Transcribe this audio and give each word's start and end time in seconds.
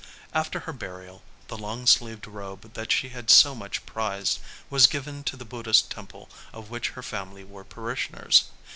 After 0.33 0.61
her 0.61 0.73
burial, 0.73 1.21
the 1.47 1.59
long 1.59 1.85
sleeved 1.85 2.25
robe 2.25 2.73
that 2.73 2.91
she 2.91 3.09
had 3.09 3.29
so 3.29 3.53
much 3.53 3.85
prized 3.85 4.39
was 4.67 4.87
given 4.87 5.23
to 5.25 5.37
the 5.37 5.45
Buddhist 5.45 5.91
temple 5.91 6.27
of 6.51 6.71
which 6.71 6.89
her 6.97 7.03
family 7.03 7.43
were 7.43 7.63
parishioners. 7.63 8.45